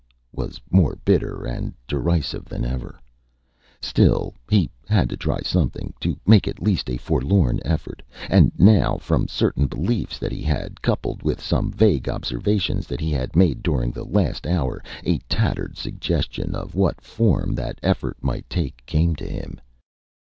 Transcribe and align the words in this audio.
was 0.31 0.59
more 0.71 0.97
bitter 1.05 1.45
and 1.45 1.75
derisive 1.87 2.45
than 2.45 2.65
ever. 2.65 2.99
Still, 3.83 4.33
he 4.49 4.67
had 4.87 5.07
to 5.09 5.15
try 5.15 5.41
something 5.41 5.93
to 5.99 6.19
make 6.25 6.47
at 6.47 6.59
least 6.59 6.89
a 6.89 6.97
forlorn 6.97 7.59
effort. 7.63 8.01
And 8.27 8.51
now, 8.57 8.97
from 8.97 9.27
certain 9.27 9.67
beliefs 9.67 10.17
that 10.17 10.31
he 10.31 10.41
had, 10.41 10.81
coupled 10.81 11.21
with 11.21 11.39
some 11.39 11.71
vague 11.71 12.09
observations 12.09 12.87
that 12.87 12.99
he 12.99 13.11
had 13.11 13.35
made 13.35 13.61
during 13.61 13.91
the 13.91 14.03
last 14.03 14.47
hour, 14.47 14.83
a 15.05 15.19
tattered 15.29 15.77
suggestion 15.77 16.55
of 16.55 16.73
what 16.73 16.99
form 16.99 17.53
that 17.53 17.77
effort 17.83 18.17
might 18.23 18.49
take, 18.49 18.83
came 18.87 19.15
to 19.17 19.29
him. 19.29 19.61